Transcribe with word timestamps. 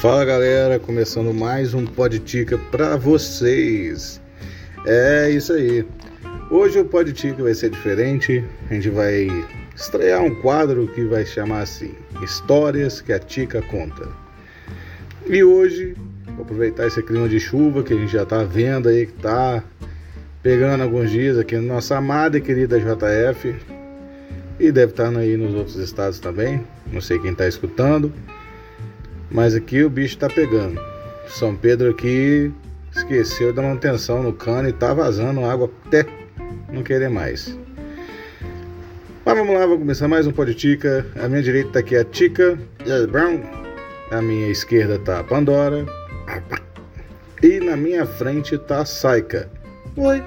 Fala 0.00 0.24
galera, 0.24 0.78
começando 0.78 1.30
mais 1.34 1.74
um 1.74 1.84
Podtica 1.84 2.56
para 2.56 2.96
vocês. 2.96 4.18
É 4.86 5.28
isso 5.28 5.52
aí. 5.52 5.86
Hoje 6.50 6.80
o 6.80 6.86
Podtica 6.86 7.42
vai 7.42 7.52
ser 7.52 7.68
diferente. 7.68 8.42
A 8.70 8.72
gente 8.72 8.88
vai 8.88 9.28
estrear 9.76 10.22
um 10.22 10.34
quadro 10.36 10.88
que 10.88 11.04
vai 11.04 11.26
chamar 11.26 11.64
assim: 11.64 11.94
Histórias 12.22 13.02
que 13.02 13.12
a 13.12 13.18
Tica 13.18 13.60
conta. 13.60 14.08
E 15.26 15.44
hoje, 15.44 15.94
vou 16.34 16.44
aproveitar 16.46 16.86
esse 16.86 17.02
clima 17.02 17.28
de 17.28 17.38
chuva 17.38 17.82
que 17.82 17.92
a 17.92 17.96
gente 17.98 18.10
já 18.10 18.24
tá 18.24 18.42
vendo 18.42 18.88
aí 18.88 19.04
que 19.04 19.12
tá 19.12 19.62
pegando 20.42 20.82
alguns 20.82 21.10
dias 21.10 21.36
aqui 21.36 21.56
na 21.56 21.74
nossa 21.74 21.98
amada 21.98 22.38
e 22.38 22.40
querida 22.40 22.80
JF. 22.80 23.54
E 24.58 24.72
deve 24.72 24.92
estar 24.92 25.14
aí 25.14 25.36
nos 25.36 25.54
outros 25.54 25.76
estados 25.76 26.18
também. 26.18 26.64
Não 26.90 27.02
sei 27.02 27.18
quem 27.18 27.32
está 27.32 27.46
escutando. 27.46 28.10
Mas 29.30 29.54
aqui 29.54 29.84
o 29.84 29.90
bicho 29.90 30.14
está 30.14 30.28
pegando. 30.28 30.80
São 31.28 31.54
Pedro 31.54 31.90
aqui 31.90 32.52
esqueceu 32.94 33.52
da 33.52 33.62
manutenção 33.62 34.22
no 34.22 34.32
cano 34.32 34.68
e 34.68 34.72
tá 34.72 34.92
vazando 34.92 35.44
água 35.44 35.70
até 35.86 36.04
não 36.72 36.82
querer 36.82 37.08
mais. 37.08 37.56
Mas 39.24 39.38
vamos 39.38 39.54
lá, 39.54 39.60
vamos 39.60 39.78
começar 39.78 40.08
mais 40.08 40.26
um 40.26 40.32
Tica. 40.32 41.06
A 41.22 41.28
minha 41.28 41.42
direita 41.42 41.70
tá 41.70 41.78
aqui 41.78 41.94
a 41.94 42.04
Tica 42.04 42.58
Brown. 43.10 43.40
A 44.10 44.20
minha 44.20 44.48
esquerda 44.48 44.98
tá 44.98 45.20
a 45.20 45.24
Pandora. 45.24 45.86
E 47.40 47.60
na 47.60 47.76
minha 47.76 48.04
frente 48.04 48.58
tá 48.58 48.80
a 48.80 48.84
Saika. 48.84 49.48
Oi. 49.96 50.22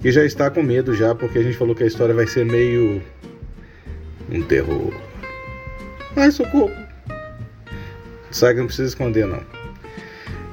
Que 0.00 0.12
já 0.12 0.24
está 0.24 0.48
com 0.50 0.62
medo 0.62 0.94
já, 0.94 1.14
porque 1.14 1.38
a 1.38 1.42
gente 1.42 1.56
falou 1.56 1.74
que 1.74 1.82
a 1.82 1.86
história 1.86 2.14
vai 2.14 2.26
ser 2.26 2.44
meio 2.44 3.02
um 4.30 4.42
terror. 4.42 4.94
Ai, 6.14 6.30
socorro. 6.30 6.85
Saga 8.30 8.60
não 8.60 8.66
precisa 8.66 8.88
esconder, 8.88 9.26
não. 9.26 9.40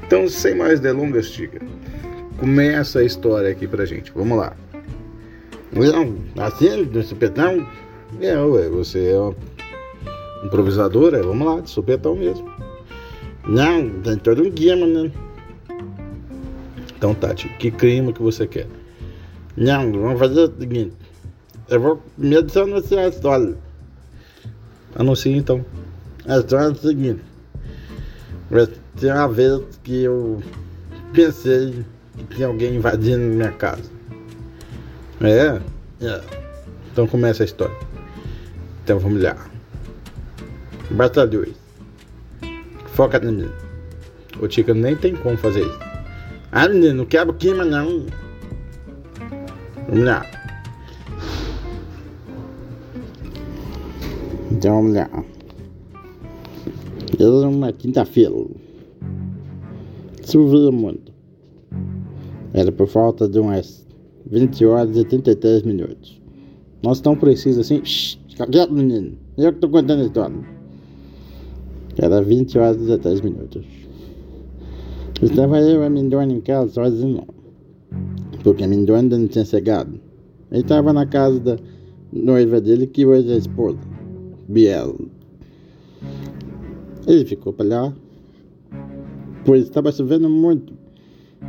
Então, 0.05 0.27
sem 0.27 0.55
mais 0.55 0.79
delongas, 0.79 1.29
Tiga, 1.31 1.59
começa 2.37 2.99
a 2.99 3.03
história 3.03 3.49
aqui 3.49 3.67
pra 3.67 3.85
gente. 3.85 4.11
Vamos 4.15 4.37
lá. 4.37 4.55
Não, 5.71 6.15
assim, 6.43 6.85
de 6.85 7.03
supetão? 7.03 7.67
É, 8.21 8.37
ué, 8.37 8.69
você 8.69 9.11
é 9.11 9.19
uma 9.19 9.35
improvisadora? 10.45 11.23
Vamos 11.23 11.47
lá, 11.47 11.61
de 11.61 11.69
supetão 11.69 12.15
mesmo. 12.15 12.47
Não, 13.47 13.89
tem 14.01 14.17
todo 14.17 14.43
um 14.43 14.51
guia, 14.51 14.75
né? 14.75 15.11
Então, 16.95 17.15
Tati, 17.15 17.49
que 17.59 17.71
clima 17.71 18.13
que 18.13 18.21
você 18.21 18.45
quer? 18.45 18.67
Não, 19.57 19.91
vamos 19.91 20.19
fazer 20.19 20.41
o 20.41 20.59
seguinte. 20.59 20.93
Eu 21.69 21.79
vou 21.79 22.01
primeiro 22.17 22.47
anunciar 22.61 23.05
a 23.05 23.07
história. 23.09 23.55
Anuncie 24.95 25.35
então. 25.35 25.65
A 26.25 26.37
história 26.37 26.67
é 26.67 26.71
o 26.71 26.75
seguinte. 26.75 27.21
Tem 28.99 29.11
uma 29.11 29.27
vez 29.27 29.61
que 29.83 30.03
eu 30.03 30.41
pensei 31.11 31.83
que 32.15 32.35
tinha 32.35 32.47
alguém 32.47 32.75
invadindo 32.75 33.19
minha 33.19 33.51
casa. 33.51 33.89
É? 35.21 35.59
É. 36.05 36.21
Então 36.91 37.07
começa 37.07 37.41
a 37.41 37.45
história. 37.45 37.75
Então 38.83 38.99
vamos 38.99 39.23
lá. 39.23 39.35
Batalhões. 40.91 41.55
Foca 42.93 43.19
no 43.19 43.31
menino. 43.31 43.53
O 44.39 44.47
Tica 44.47 44.73
nem 44.73 44.95
tem 44.95 45.15
como 45.15 45.35
fazer 45.37 45.61
isso. 45.61 45.79
Ah, 46.51 46.67
menino, 46.67 46.93
não 46.93 47.05
quebra 47.05 47.33
o 47.33 47.37
clima 47.37 47.65
não. 47.65 48.05
Vamos 49.87 50.05
lá. 50.05 50.25
Então 54.51 54.75
vamos 54.75 54.93
lá. 54.93 55.09
Era 57.19 57.47
uma 57.47 57.71
quinta-feira. 57.71 58.33
Chovia 60.25 60.71
muito. 60.71 61.11
Era 62.53 62.71
por 62.71 62.87
falta 62.87 63.27
de 63.27 63.39
umas 63.39 63.85
20 64.25 64.65
horas 64.65 64.97
e 64.97 65.03
33 65.03 65.63
minutos. 65.63 66.21
Nós 66.81 67.01
tão 67.01 67.15
precisos 67.15 67.59
assim. 67.59 67.83
Shhh, 67.83 68.17
fica 68.29 68.47
quieto, 68.47 68.73
menino. 68.73 69.17
Eu 69.37 69.53
que 69.53 69.59
tô 69.59 69.69
contando 69.69 70.01
a 70.01 70.05
história. 70.05 70.35
Era 71.97 72.21
20 72.21 72.57
horas 72.57 72.81
e 72.81 72.97
13 72.97 73.23
minutos. 73.23 73.65
Estava 75.21 75.59
eu 75.59 75.83
e 75.83 75.85
a 75.85 75.89
Mindona 75.89 76.33
em 76.33 76.41
casa 76.41 76.71
sozinho. 76.73 77.23
Porque 78.43 78.63
a 78.63 78.67
Mindona 78.67 78.99
ainda 78.99 79.17
não 79.17 79.27
tinha 79.27 79.45
chegado. 79.45 79.99
Ele 80.51 80.61
estava 80.61 80.91
na 80.91 81.05
casa 81.05 81.39
da 81.39 81.57
noiva 82.11 82.59
dele, 82.59 82.87
que 82.87 83.05
hoje 83.05 83.29
é 83.31 83.35
a 83.35 83.37
esposa, 83.37 83.79
Biel. 84.47 84.97
Ele 87.07 87.25
ficou 87.25 87.51
para 87.51 87.65
lá, 87.65 87.93
pois 89.45 89.63
estava 89.63 89.91
chovendo 89.91 90.29
muito. 90.29 90.73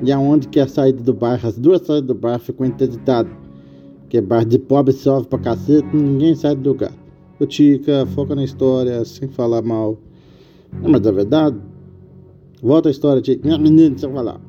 E 0.03 0.11
aonde 0.11 0.49
que 0.49 0.59
é 0.59 0.65
a 0.65 0.69
saída 0.69 1.03
do 1.03 1.15
bairro, 1.15 1.49
as 1.49 1.57
duas 1.57 1.83
saídas 1.83 2.09
do 2.09 2.15
bairro 2.15 2.41
ficou 2.41 2.67
interditado. 2.67 3.31
Que 4.09 4.21
bairro 4.21 4.47
de 4.47 4.59
pobre 4.59 4.93
chove 4.93 5.27
pra 5.27 5.39
cacete, 5.39 5.87
ninguém 5.95 6.35
sai 6.35 6.55
do 6.57 6.71
lugar. 6.71 6.93
O 7.39 7.47
Tica, 7.47 8.07
foca 8.07 8.35
na 8.35 8.45
história, 8.45 9.05
sem 9.05 9.29
falar 9.29 9.63
mal. 9.63 9.99
Não, 10.73 10.91
mas 10.91 11.07
é 11.07 11.13
verdade. 11.13 11.57
Volta 12.63 12.89
a 12.89 12.93
história, 12.93 13.23
Tica. 13.23 13.59
Menina, 13.59 13.91
deixa 13.91 14.07
eu 14.07 14.13
falar. 14.13 14.41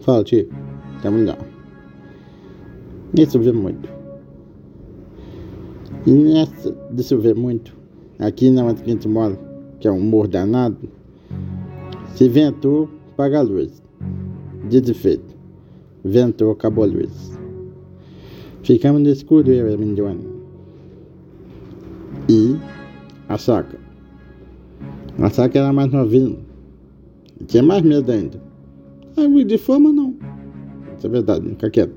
Fala, 0.00 0.24
Tica. 0.24 0.54
Tá 1.02 1.10
melhor. 1.10 1.38
Isso 3.14 3.38
vê 3.38 3.52
muito. 3.52 3.88
E 6.06 6.10
nessa 6.10 6.72
de 6.90 7.02
chover 7.02 7.36
muito, 7.36 7.76
aqui 8.18 8.50
na 8.50 8.64
onde 8.64 8.82
a 8.82 8.84
gente 8.84 9.06
mora, 9.06 9.38
que 9.82 9.88
é 9.88 9.90
um 9.90 10.00
morro 10.00 10.28
danado, 10.28 10.88
se 12.14 12.28
ventou, 12.28 12.88
paga 13.16 13.40
a 13.40 13.42
luz. 13.42 13.82
Dito 14.70 14.94
feito. 14.94 15.34
Ventou, 16.04 16.52
acabou 16.52 16.84
a 16.84 16.86
luz. 16.86 17.36
Ficamos 18.62 19.02
no 19.02 19.08
escuro, 19.08 19.50
eu 19.50 19.68
e 19.68 19.74
a 19.74 19.76
Mindona. 19.76 20.20
E 22.28 22.56
a 23.28 23.36
saca. 23.36 23.76
A 25.18 25.28
saca 25.28 25.58
era 25.58 25.72
mais 25.72 25.90
novinha. 25.90 26.38
Tinha 27.48 27.64
mais 27.64 27.82
medo 27.82 28.12
ainda. 28.12 28.40
Ah, 29.16 29.44
de 29.44 29.58
fama 29.58 29.90
não. 29.90 30.14
Isso 30.96 31.08
é 31.08 31.10
verdade, 31.10 31.48
fica 31.48 31.70
quieto. 31.70 31.96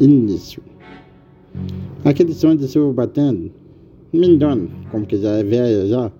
Início. 0.00 0.62
Aquele 2.02 2.32
som 2.32 2.56
de 2.56 2.66
chuva 2.66 2.94
batendo, 2.94 3.52
Mindona, 4.16 4.68
como 4.90 5.06
que 5.06 5.16
já 5.16 5.30
é 5.30 5.44
velha 5.44 5.86
já, 5.86 6.10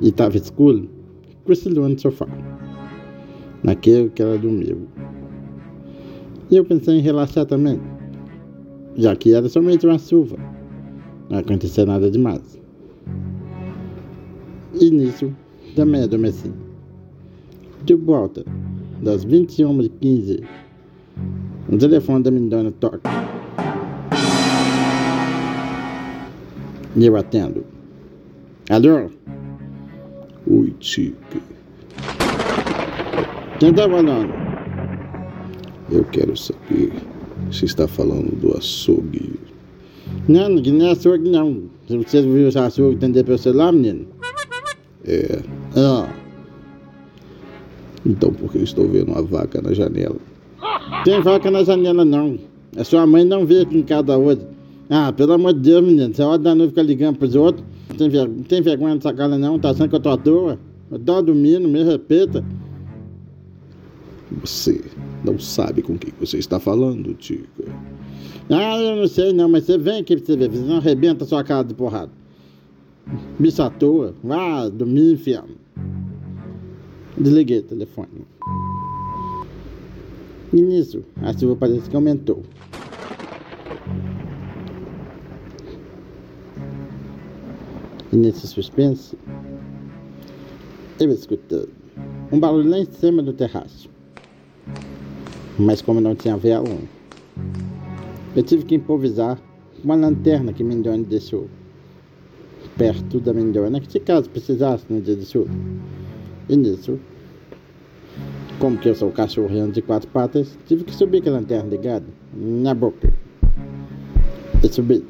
e 0.00 0.08
estava 0.08 0.36
escuro, 0.36 0.88
cochilou 1.44 1.88
no 1.88 1.98
sofá, 1.98 2.26
naquele 3.62 4.08
que 4.10 4.22
ela 4.22 4.38
dormiu. 4.38 4.86
E 6.50 6.56
eu 6.56 6.64
pensei 6.64 6.98
em 6.98 7.00
relaxar 7.00 7.46
também, 7.46 7.80
já 8.96 9.14
que 9.16 9.34
era 9.34 9.48
somente 9.48 9.86
uma 9.86 9.98
chuva, 9.98 10.36
não 11.28 11.38
acontecia 11.38 11.84
nada 11.84 12.10
demais. 12.10 12.58
E 14.80 14.90
nisso, 14.90 15.34
também 15.74 16.02
adormeci. 16.02 16.52
De 17.84 17.94
volta, 17.94 18.44
das 19.02 19.24
21h15, 19.26 20.44
o 21.70 21.76
telefone 21.76 22.22
da 22.22 22.30
Mindona 22.30 22.70
toca. 22.72 23.37
E 26.98 27.06
eu 27.06 27.16
atendo. 27.16 27.64
Alô? 28.70 29.08
Oi, 30.46 30.74
Tica. 30.80 31.38
Quem 33.60 33.72
tá 33.72 33.88
falando? 33.88 34.32
Eu 35.90 36.04
quero 36.04 36.36
saber 36.36 36.92
se 37.52 37.64
está 37.66 37.86
falando 37.86 38.34
do 38.40 38.56
açougue. 38.56 39.38
Não, 40.28 40.60
que 40.60 40.70
não 40.72 40.86
é 40.86 40.90
açougue 40.92 41.30
não. 41.30 41.62
Se 41.86 41.96
você 41.96 42.22
viu 42.22 42.48
esse 42.48 42.58
açougue 42.58 42.96
atender 42.96 43.24
pelo 43.24 43.38
celular, 43.38 43.72
menino? 43.72 44.06
É. 45.06 45.40
Ah, 45.76 46.08
Então 48.04 48.32
por 48.32 48.50
que 48.52 48.58
eu 48.58 48.64
estou 48.64 48.88
vendo 48.88 49.12
uma 49.12 49.22
vaca 49.22 49.62
na 49.62 49.72
janela? 49.72 50.16
tem 51.04 51.20
vaca 51.22 51.50
na 51.50 51.62
janela 51.62 52.04
não. 52.04 52.38
A 52.76 52.82
sua 52.84 53.06
mãe 53.06 53.24
não 53.24 53.46
veio 53.46 53.62
aqui 53.62 53.78
em 53.78 53.82
casa 53.82 54.16
hoje. 54.18 54.40
Ah, 54.90 55.12
pelo 55.12 55.34
amor 55.34 55.52
de 55.52 55.60
Deus, 55.60 55.84
menino. 55.84 56.14
Você 56.14 56.22
hora 56.22 56.38
da 56.38 56.54
noite 56.54 56.70
fica 56.70 56.82
ligando 56.82 57.18
pros 57.18 57.34
outros. 57.34 57.64
Tem, 57.96 58.08
ver... 58.08 58.28
tem 58.48 58.62
vergonha 58.62 58.96
dessa 58.96 59.12
cara 59.12 59.36
não. 59.36 59.58
Tá 59.58 59.70
achando 59.70 59.88
que 59.88 59.96
eu 59.96 60.00
tô 60.00 60.10
à 60.10 60.16
toa? 60.16 60.58
Eu 60.90 60.98
tô 60.98 61.20
dormindo, 61.20 61.68
me 61.68 61.82
respeita. 61.82 62.44
Você 64.42 64.82
não 65.24 65.38
sabe 65.38 65.82
com 65.82 65.98
quem 65.98 66.12
você 66.18 66.38
está 66.38 66.58
falando, 66.58 67.12
Tica. 67.14 67.64
Ah, 68.50 68.78
eu 68.78 68.96
não 68.96 69.06
sei 69.06 69.32
não, 69.32 69.48
mas 69.48 69.64
você 69.64 69.76
vem 69.76 70.00
aqui 70.00 70.16
pra 70.16 70.24
você 70.24 70.36
ver. 70.36 70.50
Você 70.50 70.64
não 70.64 70.76
arrebenta 70.76 71.24
sua 71.24 71.44
cara 71.44 71.62
de 71.62 71.74
porrada. 71.74 72.10
Bicho 73.38 73.62
à 73.62 73.68
toa. 73.68 74.14
Vá 74.24 74.68
dormir, 74.68 75.12
inferno. 75.12 75.54
Desliguei 77.16 77.58
o 77.58 77.62
telefone. 77.62 78.08
E 80.52 80.60
nisso, 80.62 81.04
a 81.20 81.36
chuva 81.36 81.56
parece 81.56 81.90
que 81.90 81.96
aumentou. 81.96 82.42
E 88.12 88.16
nesse 88.16 88.46
suspense, 88.46 89.16
Eu 91.00 91.10
escutei 91.12 91.68
um 92.32 92.40
barulho 92.40 92.68
lá 92.68 92.78
em 92.78 92.86
cima 92.86 93.22
do 93.22 93.32
terraço. 93.32 93.88
Mas 95.58 95.80
como 95.80 96.00
não 96.00 96.14
tinha 96.14 96.36
vela, 96.36 96.76
eu 98.34 98.42
tive 98.42 98.64
que 98.64 98.74
improvisar 98.74 99.38
uma 99.84 99.94
lanterna 99.94 100.52
que 100.52 100.64
Mindone 100.64 101.04
deixou 101.04 101.48
perto 102.76 103.20
da 103.20 103.32
Mindona, 103.32 103.80
que 103.80 103.90
se 103.90 104.00
caso 104.00 104.28
precisasse 104.30 104.84
no 104.88 105.00
dia 105.00 105.16
de 105.16 105.24
chuva. 105.24 105.50
E 106.48 106.56
nisso, 106.56 106.98
como 108.58 108.78
que 108.78 108.88
eu 108.88 108.94
sou 108.94 109.10
cachorro 109.10 109.70
de 109.70 109.82
quatro 109.82 110.08
patas, 110.10 110.56
tive 110.66 110.84
que 110.84 110.94
subir 110.94 111.22
com 111.22 111.30
a 111.30 111.32
lanterna 111.32 111.70
ligada 111.70 112.06
na 112.34 112.74
boca. 112.74 113.12
E 114.62 114.68
subi. 114.68 115.04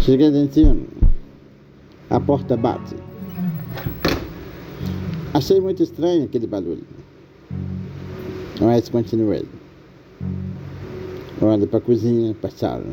Cheguei 0.00 0.28
em 0.28 0.50
cima. 0.50 0.91
A 2.12 2.20
porta 2.20 2.58
bate. 2.58 2.94
Achei 5.32 5.58
muito 5.62 5.82
estranho 5.82 6.24
aquele 6.24 6.46
barulho. 6.46 6.84
Mas 8.60 8.90
continuei. 8.90 9.46
Olho 11.40 11.66
para 11.66 11.78
a 11.78 11.80
cozinha, 11.80 12.34
para 12.34 12.50
a 12.50 12.52
sala. 12.52 12.84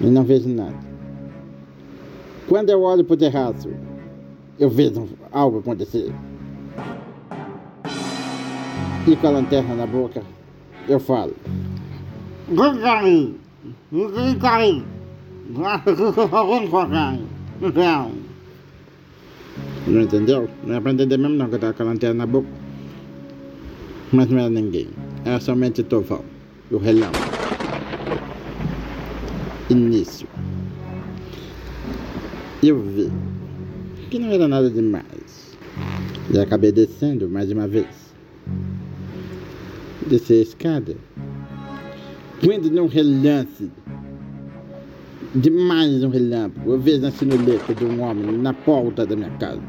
E 0.00 0.06
não 0.06 0.22
vejo 0.22 0.48
nada. 0.48 0.78
Quando 2.48 2.70
eu 2.70 2.82
olho 2.82 3.02
para 3.02 3.14
o 3.14 3.16
terraço, 3.16 3.68
eu 4.56 4.70
vejo 4.70 5.08
algo 5.32 5.58
acontecer. 5.58 6.14
E 9.08 9.16
com 9.16 9.26
a 9.26 9.30
lanterna 9.30 9.74
na 9.74 9.86
boca, 9.88 10.22
eu 10.88 11.00
falo. 11.00 11.34
Não 19.86 20.02
entendeu? 20.02 20.48
Não 20.64 20.76
é 20.76 20.80
pra 20.80 20.92
entender 20.92 21.16
mesmo 21.16 21.36
não 21.36 21.48
que 21.48 21.54
eu 21.54 21.58
tava 21.58 21.72
com 21.72 21.82
a 21.82 21.86
lanterna 21.86 22.14
na 22.14 22.26
boca. 22.26 22.48
Mas 24.12 24.28
não 24.28 24.38
era 24.38 24.50
ninguém. 24.50 24.88
Era 25.24 25.40
somente 25.40 25.82
Tovão 25.82 26.24
e 26.70 26.74
o 26.74 26.78
relâmpago. 26.78 27.38
Nisso, 29.70 30.26
eu 32.62 32.80
vi 32.80 33.10
que 34.10 34.18
não 34.18 34.30
era 34.30 34.48
nada 34.48 34.70
demais. 34.70 35.56
E 36.32 36.38
acabei 36.38 36.72
descendo 36.72 37.28
mais 37.28 37.50
uma 37.50 37.68
vez. 37.68 37.86
Desci 40.06 40.34
a 40.34 40.42
escada. 40.42 40.96
Quando 42.42 42.70
num 42.70 42.86
relance, 42.86 43.70
demais 45.34 46.02
um 46.02 46.08
relâmpago, 46.08 46.72
eu 46.72 46.80
vejo 46.80 47.06
a 47.06 47.10
silhueta 47.10 47.74
de 47.74 47.84
um 47.84 48.00
homem 48.02 48.38
na 48.38 48.52
porta 48.52 49.06
da 49.06 49.14
minha 49.16 49.30
casa. 49.38 49.62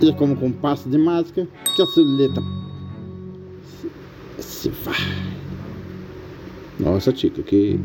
E 0.00 0.12
como 0.14 0.34
com 0.36 0.46
um 0.46 0.52
passo 0.52 0.88
de 0.88 0.96
mágica, 0.96 1.46
que 1.76 1.82
a 1.82 1.86
silhueta 1.86 2.40
se, 3.62 3.90
se 4.42 4.68
vai. 4.70 4.94
Nossa, 6.78 7.12
Tica, 7.12 7.42
que. 7.42 7.78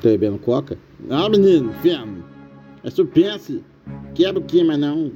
Tá 0.00 0.10
bebendo 0.10 0.38
coca? 0.38 0.78
Ah, 1.10 1.28
menino, 1.28 1.72
fêmea. 1.82 2.22
É 2.84 2.90
suspense. 2.90 3.64
Quebra 4.14 4.40
o 4.40 4.44
queima, 4.44 4.76
não. 4.76 5.10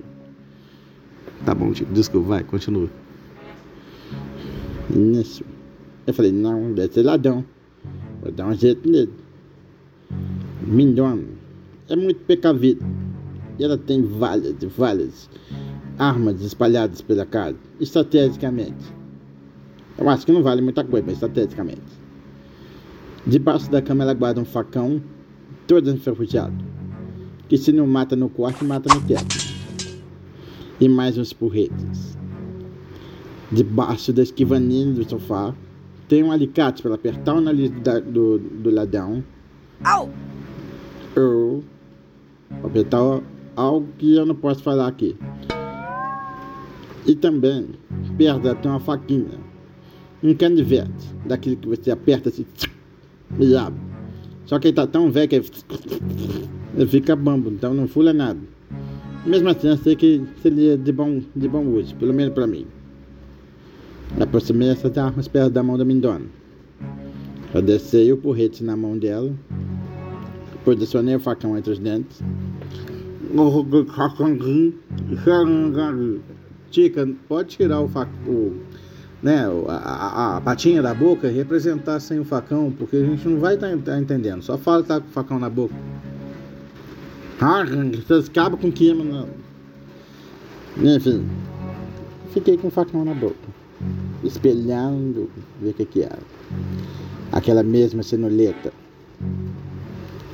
Tá 1.44 1.54
bom, 1.54 1.72
Tico, 1.72 1.92
desculpa, 1.92 2.28
vai, 2.28 2.44
continua. 2.44 2.88
Nisso. 4.90 5.44
Eu 6.06 6.12
falei, 6.12 6.32
não, 6.32 6.72
deve 6.72 6.92
ser 6.92 7.02
ladrão. 7.02 7.44
Vou 8.22 8.30
dar 8.30 8.46
um 8.46 8.54
jeito 8.54 8.88
nele. 8.88 9.12
Mindona 10.62 11.24
é 11.88 11.96
muito 11.96 12.20
precavido. 12.24 12.84
E 13.58 13.64
ela 13.64 13.76
tem 13.76 14.02
várias 14.02 14.54
e 14.62 14.66
várias 14.66 15.28
armas 15.98 16.40
espalhadas 16.40 17.00
pela 17.00 17.26
casa, 17.26 17.56
estrategicamente. 17.80 18.84
Eu 19.98 20.08
acho 20.08 20.24
que 20.24 20.32
não 20.32 20.42
vale 20.42 20.62
muita 20.62 20.82
coisa, 20.84 21.04
mas 21.04 21.14
estrategicamente. 21.14 21.82
Debaixo 23.26 23.70
da 23.70 23.82
cama 23.82 24.04
ela 24.04 24.14
guarda 24.14 24.40
um 24.40 24.44
facão 24.44 25.02
todo 25.66 25.90
enferrujado, 25.90 26.56
que 27.48 27.58
se 27.58 27.72
não 27.72 27.86
mata 27.86 28.16
no 28.16 28.28
quarto, 28.28 28.64
mata 28.64 28.92
no 28.92 29.00
teto. 29.02 29.52
E 30.80 30.88
mais 30.88 31.18
uns 31.18 31.32
porretes. 31.32 32.16
Debaixo 33.50 34.12
da 34.12 34.22
esquivaninha 34.22 34.92
do 34.92 35.08
sofá, 35.08 35.54
tem 36.12 36.22
um 36.22 36.30
alicate 36.30 36.82
para 36.82 36.94
apertar 36.94 37.32
o 37.32 37.40
nariz 37.40 37.70
do, 37.70 38.00
do, 38.02 38.38
do 38.38 38.70
ladrão. 38.70 39.24
Au! 39.82 40.10
Ou 41.16 41.64
apertar 42.62 43.22
algo 43.56 43.88
que 43.96 44.14
eu 44.14 44.26
não 44.26 44.34
posso 44.34 44.62
falar 44.62 44.88
aqui. 44.88 45.16
E 47.06 47.14
também, 47.14 47.66
perto 48.18 48.40
dela 48.40 48.54
tem 48.56 48.70
uma 48.70 48.78
faquinha, 48.78 49.38
um 50.22 50.34
canivete, 50.34 51.14
daquele 51.24 51.56
que 51.56 51.66
você 51.66 51.90
aperta 51.90 52.28
assim 52.28 52.44
e 53.40 53.56
abre. 53.56 53.80
Só 54.44 54.58
que 54.58 54.68
ele 54.68 54.74
tá 54.74 54.86
tão 54.86 55.10
velho 55.10 55.30
que 55.30 55.36
ele 55.36 56.86
fica 56.88 57.16
bambo, 57.16 57.48
então 57.48 57.72
não 57.72 57.88
fula 57.88 58.12
nada. 58.12 58.40
Mesmo 59.24 59.48
assim, 59.48 59.68
eu 59.68 59.78
sei 59.78 59.96
que 59.96 60.22
seria 60.42 60.76
de 60.76 60.92
bom, 60.92 61.22
de 61.34 61.48
bom 61.48 61.64
uso, 61.68 61.94
pelo 61.94 62.12
menos 62.12 62.34
para 62.34 62.46
mim. 62.46 62.66
Aproximei 64.20 64.70
essas 64.70 64.96
armas 64.96 65.26
perto 65.26 65.50
da 65.50 65.62
mão 65.62 65.76
da 65.78 65.84
Mindona. 65.84 66.26
Eu 67.54 67.60
descei 67.60 68.12
o 68.12 68.16
porrete 68.16 68.64
na 68.64 68.76
mão 68.76 68.96
dela, 68.96 69.32
posicionei 70.64 71.16
o 71.16 71.20
facão 71.20 71.56
entre 71.56 71.72
os 71.72 71.78
dentes. 71.78 72.22
Tica, 76.70 77.06
pode 77.28 77.50
tirar 77.50 77.80
o 77.80 77.88
facão, 77.88 78.54
né, 79.22 79.44
a, 79.68 79.72
a, 79.72 80.36
a, 80.36 80.40
patinha 80.40 80.80
da 80.80 80.94
boca 80.94 81.28
e 81.28 81.34
representar 81.34 82.00
sem 82.00 82.18
o 82.18 82.24
facão, 82.24 82.72
porque 82.76 82.96
a 82.96 83.04
gente 83.04 83.28
não 83.28 83.38
vai 83.38 83.54
estar 83.54 83.68
tá, 83.68 83.76
tá 83.84 83.98
entendendo. 83.98 84.42
Só 84.42 84.56
fala 84.56 84.82
que 84.82 84.88
tá 84.88 85.00
com 85.00 85.08
o 85.08 85.12
facão 85.12 85.38
na 85.38 85.50
boca. 85.50 85.74
Vocês 88.06 88.28
acabam 88.28 88.58
com 88.58 88.72
queima. 88.72 89.26
Enfim, 90.78 91.28
fiquei 92.32 92.56
com 92.56 92.68
o 92.68 92.70
facão 92.70 93.04
na 93.04 93.12
boca, 93.12 93.36
espelhando, 94.24 95.30
ver 95.60 95.70
o 95.70 95.74
que, 95.74 95.84
que 95.84 96.02
era. 96.02 96.18
Aquela 97.30 97.62
mesma 97.62 98.02
cenoleta, 98.02 98.72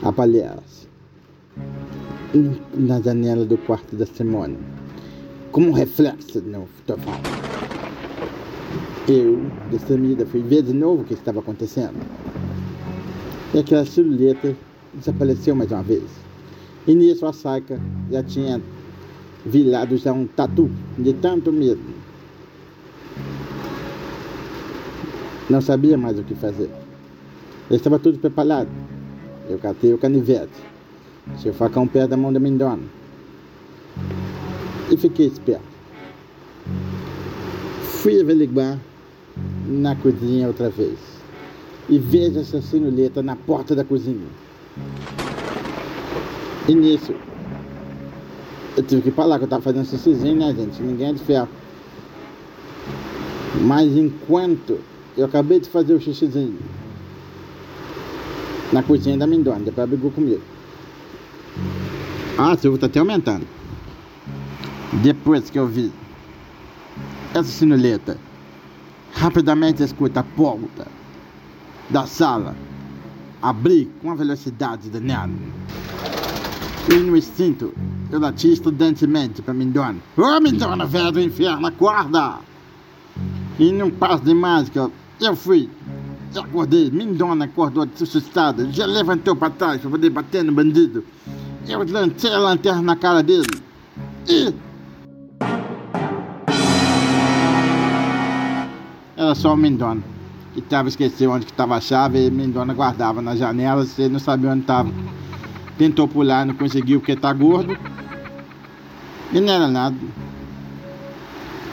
a 0.03 0.13
palhaça, 0.13 0.87
na 2.75 3.01
janela 3.01 3.45
do 3.45 3.57
quarto 3.59 3.97
da 3.97 4.07
Simone, 4.07 4.59
como 5.53 5.69
um 5.69 5.73
reflexo 5.73 6.41
no 6.41 6.69
tofão. 6.87 7.21
Eu, 9.09 9.41
destemida, 9.71 10.27
fui 10.27 10.43
ver 10.43 10.63
de 10.63 10.73
novo 10.75 11.03
o 11.03 11.05
que 11.05 11.15
estava 11.15 11.41
acontecendo. 11.41 11.97
E 13.55 13.59
aquela 13.59 13.87
silhueta 13.87 14.55
desapareceu 14.93 15.55
mais 15.55 15.73
uma 15.73 15.83
vez. 15.83 16.05
E 16.87 16.95
nisso 16.95 17.25
a 17.25 17.33
Saika 17.33 17.81
já 18.11 18.23
tinha 18.23 18.61
virado 19.47 19.97
já 19.97 20.13
um 20.13 20.27
tatu 20.27 20.71
de 20.99 21.15
tanto 21.15 21.51
medo. 21.51 21.81
Não 25.51 25.63
sabia 25.63 25.97
mais 25.97 26.19
o 26.19 26.23
que 26.23 26.35
fazer. 26.35 26.71
Eu 27.71 27.77
estava 27.77 27.99
tudo 27.99 28.19
preparado. 28.19 28.69
Eu 29.49 29.59
catei 29.59 29.95
o 29.95 29.99
canivete. 29.99 30.53
Seu 31.39 31.55
facão 31.55 31.87
perto 31.87 32.11
da 32.11 32.17
mão 32.17 32.33
da 32.33 32.39
Mindona. 32.39 32.83
E 34.91 34.97
fiquei 34.97 35.27
esperto. 35.27 35.63
Fui 37.83 38.21
averiguar 38.21 38.79
na 39.67 39.97
cozinha 39.97 40.47
outra 40.49 40.69
vez. 40.69 40.99
E 41.89 41.99
vejo 41.99 42.39
essa 42.39 42.61
sinuleta 42.61 43.23
na 43.23 43.35
porta 43.35 43.75
da 43.75 43.85
cozinha. 43.85 44.27
E 46.69 46.75
nisso, 46.75 47.15
eu 48.77 48.83
tive 48.83 49.01
que 49.01 49.11
falar 49.11 49.39
que 49.39 49.45
eu 49.45 49.47
estava 49.47 49.63
fazendo 49.63 49.87
xixizinho, 49.87 50.37
né, 50.37 50.55
gente? 50.55 50.83
Ninguém 50.83 51.09
é 51.09 51.13
de 51.15 51.21
ferro. 51.21 51.49
Mas 53.63 53.97
enquanto 53.97 54.79
eu 55.19 55.25
acabei 55.25 55.59
de 55.59 55.69
fazer 55.69 55.95
o 55.95 56.01
xixizinho 56.01 56.57
na 58.73 58.83
cozinha 58.85 59.19
da 59.19 59.27
Mindona, 59.27 59.59
depois 59.59 59.79
ela 59.79 59.87
brigou 59.89 60.13
comigo. 60.13 60.43
Ah, 62.39 62.57
Silva 62.57 62.79
tá 62.79 62.87
até 62.87 63.01
aumentando. 63.01 63.45
Depois 65.03 65.51
que 65.51 65.59
eu 65.59 65.67
vi 65.67 65.93
essa 67.35 67.51
sinuleta, 67.51 68.17
rapidamente 69.13 69.83
escuta 69.83 70.21
a 70.21 70.23
porta 70.23 70.87
da 71.91 72.07
sala 72.07 72.55
abrir 73.43 73.91
com 74.01 74.13
a 74.13 74.15
velocidade 74.15 74.89
danada. 74.89 75.33
E 76.93 76.95
no 76.95 77.17
instinto, 77.17 77.75
eu 78.13 78.21
lati 78.21 78.53
estudantemente 78.53 79.43
para 79.43 79.53
Mindona. 79.53 79.99
Ô 80.17 80.23
oh, 80.23 80.41
Mindona, 80.41 80.87
velho 80.87 81.11
do 81.11 81.21
inferno, 81.21 81.67
acorda! 81.67 82.39
E 83.59 83.73
num 83.73 83.91
passo 83.91 84.23
de 84.23 84.33
mágica, 84.33 84.89
eu 85.21 85.37
fui. 85.37 85.69
Eu 86.35 86.43
acordei, 86.43 86.91
Mindona 86.91 87.47
acordou 87.47 87.89
assustada, 88.01 88.71
já 88.71 88.85
levantou 88.85 89.35
para 89.35 89.51
trás 89.51 89.81
para 89.81 89.91
poder 89.91 90.11
bater 90.11 90.45
no 90.45 90.53
bandido. 90.53 91.05
Eu 91.67 91.85
lancei 91.85 92.33
a 92.33 92.39
lanterna 92.39 92.83
na 92.83 92.97
cara 92.97 93.23
dele. 93.23 93.47
E. 94.29 94.55
Era 99.17 99.35
só 99.35 99.55
o 99.55 99.57
Mendona. 99.57 100.03
Que 100.55 100.63
tava 100.63 100.89
esquecendo 100.89 101.33
onde 101.33 101.47
que 101.47 101.53
tava 101.53 101.77
a 101.77 101.81
chave 101.81 102.27
e 102.27 102.31
Mendona 102.31 102.73
guardava 102.75 103.21
nas 103.21 103.39
janelas, 103.39 103.99
ele 103.99 104.11
não 104.11 104.19
sabia 104.19 104.51
onde 104.51 104.65
tava. 104.65 104.91
Tentou 105.77 106.09
pular, 106.09 106.45
não 106.47 106.55
conseguiu 106.55 107.01
porque 107.01 107.17
tá 107.17 107.33
gordo. 107.33 107.77
E 109.33 109.41
não 109.41 109.53
era 109.53 109.69
nada. 109.69 109.97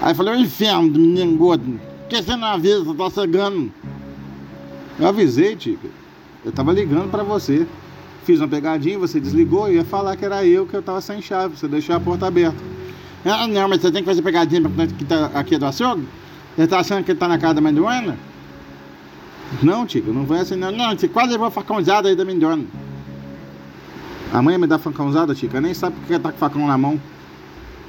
Aí 0.01 0.13
falou, 0.13 0.33
o 0.33 0.37
inferno 0.37 0.89
do 0.89 0.99
menino 0.99 1.37
gordo. 1.37 1.79
Que 2.09 2.21
você 2.21 2.35
não 2.35 2.47
avisa? 2.47 2.93
Tá 2.93 3.09
chegando. 3.09 3.71
Eu 4.99 5.07
avisei, 5.07 5.55
Tica. 5.55 5.87
Eu 6.43 6.51
tava 6.51 6.71
ligando 6.71 7.09
pra 7.09 7.23
você. 7.23 7.65
Fiz 8.23 8.39
uma 8.39 8.47
pegadinha, 8.47 8.97
você 8.97 9.19
desligou 9.19 9.69
e 9.69 9.75
ia 9.75 9.85
falar 9.85 10.15
que 10.15 10.25
era 10.25 10.45
eu 10.45 10.65
que 10.65 10.73
eu 10.73 10.81
tava 10.81 11.01
sem 11.01 11.21
chave. 11.21 11.57
Você 11.57 11.67
deixou 11.67 11.95
a 11.95 11.99
porta 11.99 12.27
aberta. 12.27 12.57
Ah, 13.23 13.47
não, 13.47 13.67
mas 13.67 13.81
você 13.81 13.91
tem 13.91 14.01
que 14.03 14.09
fazer 14.09 14.21
pegadinha 14.21 14.61
pra 14.69 14.87
que 14.87 15.05
tá 15.05 15.31
aqui 15.33 15.57
do 15.57 15.65
açougue? 15.65 16.07
Você 16.55 16.67
tá 16.67 16.79
achando 16.79 17.03
que 17.03 17.11
ele 17.11 17.19
tá 17.19 17.27
na 17.27 17.37
casa 17.37 17.55
da 17.55 17.61
Mendona? 17.61 18.17
Não, 19.61 19.85
Tico, 19.85 20.11
não 20.11 20.25
vai 20.25 20.39
assim 20.39 20.55
não. 20.55 20.71
Não, 20.71 20.91
você 20.97 21.07
quase 21.07 21.31
levou 21.31 21.47
a 21.47 21.51
facãozada 21.51 22.07
aí 22.07 22.15
da 22.15 22.23
Mendona. 22.23 22.65
A 24.31 24.41
mãe 24.41 24.57
me 24.57 24.67
dá 24.67 24.77
facãozada, 24.77 25.33
Tico. 25.33 25.57
Eu 25.57 25.61
nem 25.61 25.73
sabe 25.73 25.95
porque 25.99 26.17
tá 26.19 26.31
com 26.31 26.37
facão 26.37 26.65
na 26.67 26.77
mão. 26.77 26.99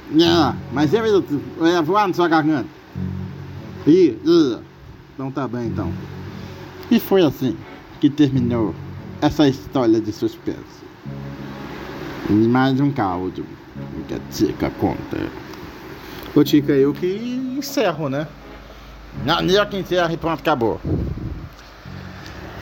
Não, 0.09 0.55
mas 0.71 0.93
eu 0.93 1.23
ia 1.61 1.81
voar 1.81 2.07
na 2.07 2.13
sua 2.13 2.27
garganta. 2.27 2.76
Ih, 3.87 4.19
ih. 4.25 4.59
Então 5.13 5.31
tá 5.31 5.47
bem, 5.47 5.67
então. 5.67 5.89
E 6.91 6.99
foi 6.99 7.23
assim 7.23 7.55
que 8.01 8.09
terminou 8.09 8.75
essa 9.21 9.47
história 9.47 10.01
de 10.01 10.11
suspense. 10.11 10.83
E 12.29 12.33
mais 12.33 12.81
um 12.81 12.91
caldo 12.91 13.45
que 14.09 14.13
a 14.13 14.19
Tica 14.29 14.69
conta. 14.71 15.17
Ô 16.35 16.43
Tica, 16.43 16.73
eu 16.73 16.93
que 16.93 17.55
encerro, 17.57 18.09
né? 18.09 18.27
Eu 19.49 19.65
que 19.65 19.77
encerro 19.77 20.13
e 20.13 20.17
pronto, 20.17 20.41
acabou. 20.41 20.81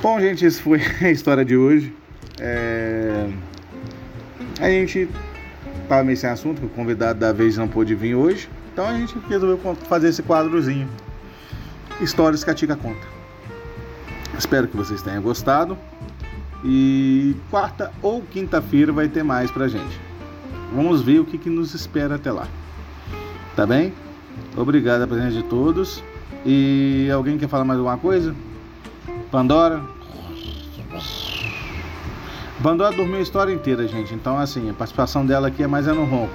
Bom, 0.03 0.20
gente, 0.20 0.46
isso 0.46 0.62
foi 0.62 0.79
a 1.01 1.10
história 1.10 1.44
de 1.44 1.58
hoje. 1.58 1.91
É... 2.39 3.27
A 4.60 4.70
gente 4.70 5.10
tava 5.89 6.03
meio 6.03 6.17
sem 6.17 6.29
assunto, 6.29 6.63
o 6.63 6.70
convidado 6.70 7.20
da 7.20 7.34
vez 7.34 7.58
não 7.58 7.67
pôde 7.67 7.96
vir 7.96 8.13
hoje. 8.13 8.48
Então 8.72 8.86
a 8.86 8.94
gente 8.94 9.17
resolveu 9.27 9.75
fazer 9.88 10.10
esse 10.10 10.22
quadrozinho. 10.22 10.88
Histórias 12.02 12.44
que 12.44 12.50
a 12.50 12.54
Tica 12.54 12.75
conta. 12.75 13.08
Espero 14.38 14.68
que 14.68 14.75
vocês 14.75 15.02
tenham 15.02 15.22
gostado. 15.22 15.78
E 16.64 17.36
quarta 17.50 17.92
ou 18.02 18.22
quinta-feira 18.22 18.92
vai 18.92 19.08
ter 19.08 19.24
mais 19.24 19.50
pra 19.52 19.68
gente. 19.68 20.00
Vamos 20.74 21.02
ver 21.02 21.20
o 21.20 21.25
que, 21.25 21.38
que 21.38 21.50
nos 21.50 21.74
espera 21.74 22.16
até 22.16 22.32
lá. 22.32 22.48
Tá 23.56 23.66
bem? 23.66 23.94
Obrigado 24.58 25.04
a 25.04 25.08
presença 25.08 25.32
de 25.32 25.44
todos. 25.44 26.04
E 26.46 27.10
alguém 27.14 27.38
quer 27.38 27.48
falar 27.48 27.64
mais 27.64 27.80
alguma 27.80 27.98
coisa? 27.98 28.36
Pandora? 29.32 29.82
Pandora 32.62 32.96
dormiu 32.96 33.18
a 33.18 33.22
história 33.22 33.54
inteira, 33.54 33.88
gente. 33.88 34.14
Então, 34.14 34.38
assim, 34.38 34.70
a 34.70 34.74
participação 34.74 35.25
dela 35.25 35.48
aqui 35.48 35.64
é 35.64 35.68
mais 35.68 35.88
é 35.88 35.94
no 35.94 36.04
ronco. 36.04 36.34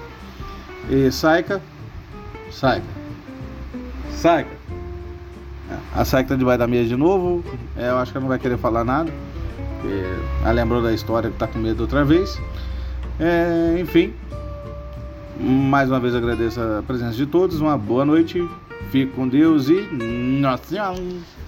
E 0.88 1.10
Saika? 1.10 1.60
Saika. 2.50 2.86
Saika. 4.12 4.50
A 5.94 6.04
Saika 6.04 6.30
tá 6.30 6.36
debaixo 6.36 6.58
da 6.58 6.66
de 6.66 6.96
novo. 6.96 7.44
É, 7.76 7.90
eu 7.90 7.98
acho 7.98 8.12
que 8.12 8.18
ela 8.18 8.22
não 8.22 8.28
vai 8.28 8.38
querer 8.38 8.58
falar 8.58 8.84
nada. 8.84 9.12
Ela 10.42 10.52
lembrou 10.52 10.82
da 10.82 10.92
história 10.92 11.30
que 11.30 11.36
tá 11.36 11.46
com 11.46 11.58
medo 11.58 11.80
outra 11.80 12.04
vez. 12.04 12.40
É, 13.18 13.78
enfim. 13.80 14.12
Mais 15.38 15.88
uma 15.88 15.98
vez 15.98 16.14
agradeço 16.14 16.60
a 16.60 16.82
presença 16.82 17.14
de 17.16 17.26
todos. 17.26 17.60
Uma 17.60 17.76
boa 17.76 18.04
noite. 18.04 18.46
Fique 18.90 19.12
com 19.12 19.28
Deus 19.28 19.68
e. 19.68 19.80
Nossa 20.40 20.64
Senhora! 20.64 21.39